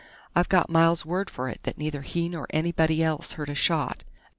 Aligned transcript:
I've 0.35 0.49
got 0.49 0.67
Miles' 0.67 1.05
word 1.05 1.29
for 1.29 1.47
it 1.47 1.61
that 1.61 1.77
neither 1.77 2.01
he 2.01 2.27
nor 2.27 2.47
anybody 2.49 3.03
else 3.03 3.33
heard 3.33 3.51
a 3.51 3.53
shot.... 3.53 4.03